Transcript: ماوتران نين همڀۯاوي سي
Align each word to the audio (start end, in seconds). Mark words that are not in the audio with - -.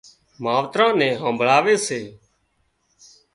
ماوتران 0.43 0.93
نين 0.99 1.13
همڀۯاوي 1.23 1.75
سي 1.87 2.01